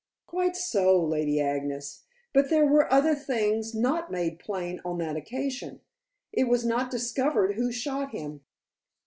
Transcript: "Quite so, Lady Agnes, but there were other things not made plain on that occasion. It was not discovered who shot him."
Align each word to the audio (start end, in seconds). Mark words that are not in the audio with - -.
"Quite 0.25 0.55
so, 0.55 0.99
Lady 0.99 1.39
Agnes, 1.39 2.05
but 2.33 2.49
there 2.49 2.65
were 2.65 2.91
other 2.91 3.13
things 3.13 3.75
not 3.75 4.11
made 4.11 4.39
plain 4.39 4.81
on 4.83 4.97
that 4.97 5.15
occasion. 5.15 5.79
It 6.33 6.45
was 6.45 6.65
not 6.65 6.89
discovered 6.89 7.53
who 7.53 7.71
shot 7.71 8.09
him." 8.09 8.41